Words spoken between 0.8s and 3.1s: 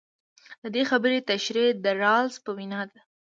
خبرې تشرېح د رالز په وینا ده.